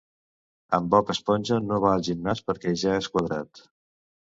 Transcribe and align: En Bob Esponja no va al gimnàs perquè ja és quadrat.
En 0.77 0.87
Bob 0.93 1.11
Esponja 1.15 1.59
no 1.67 1.79
va 1.85 1.93
al 1.99 2.07
gimnàs 2.09 2.43
perquè 2.49 2.75
ja 2.87 2.99
és 3.05 3.13
quadrat. 3.19 3.65